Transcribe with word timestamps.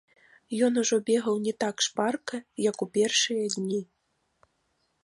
Ён 0.67 0.79
ужо 0.81 0.97
бегаў 1.09 1.35
не 1.47 1.53
так 1.65 1.75
шпарка, 1.89 2.37
як 2.69 2.77
у 2.87 2.89
першыя 2.97 3.45
дні. 3.59 3.81